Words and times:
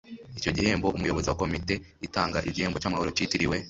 icyo 0.37 0.51
gihembo, 0.57 0.87
umuyobozi 0.97 1.27
wa 1.29 1.39
komite 1.41 1.73
itanga 2.07 2.37
igihembo 2.49 2.77
cy'amahoro 2.81 3.09
kitiriwe 3.17 3.57